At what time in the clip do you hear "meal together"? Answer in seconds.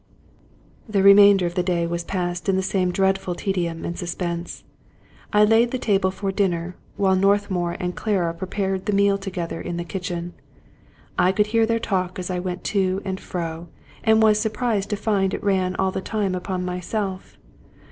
8.95-9.61